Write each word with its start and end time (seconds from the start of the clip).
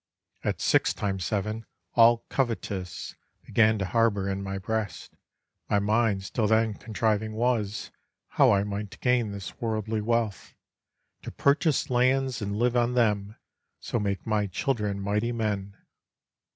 At 0.43 0.59
six 0.61 0.95
times 0.95 1.23
seven 1.23 1.63
all 1.93 2.25
covetise 2.31 3.13
Began 3.45 3.77
to 3.77 3.85
harbour 3.85 4.27
in 4.27 4.41
my 4.41 4.57
breast; 4.57 5.13
My 5.69 5.77
mind 5.77 6.23
still 6.23 6.47
then 6.47 6.73
contriving 6.73 7.33
was 7.33 7.91
How 8.29 8.51
I 8.51 8.63
might 8.63 8.99
gain 8.99 9.31
this 9.31 9.61
worldly 9.61 10.01
wealth; 10.01 10.55
To 11.21 11.29
purchase 11.29 11.91
lands 11.91 12.41
and 12.41 12.57
live 12.57 12.75
on 12.75 12.95
them, 12.95 13.35
So 13.79 13.99
make 13.99 14.25
my 14.25 14.47
children 14.47 14.99
mighty 14.99 15.31
men. 15.31 15.77